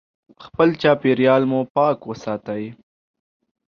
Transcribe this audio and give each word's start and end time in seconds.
خپل 0.45 0.69
چاپیریال 0.81 1.43
مو 1.49 1.59
پاک 1.75 1.99
وساتئ. 2.09 2.63